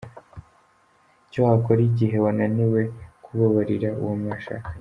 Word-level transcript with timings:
Icyo 1.25 1.39
wakora 1.47 1.81
igihe 1.89 2.15
wananiwe 2.23 2.81
kubabarira 3.23 3.89
uwo 4.01 4.13
mwashakanye. 4.21 4.77